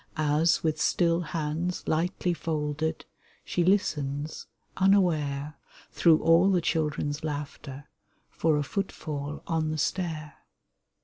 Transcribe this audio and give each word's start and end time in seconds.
As, 0.17 0.63
with 0.63 0.81
still 0.81 1.21
hands 1.21 1.83
hghtly 1.83 2.35
folded, 2.35 3.05
She 3.45 3.63
listens, 3.63 4.47
unaware, 4.77 5.59
Through 5.91 6.23
all 6.23 6.49
the 6.49 6.59
children's 6.59 7.23
laughter, 7.23 7.87
For 8.31 8.57
a 8.57 8.63
footfall 8.63 9.43
on 9.45 9.69
the 9.69 9.77
stair. 9.77 10.39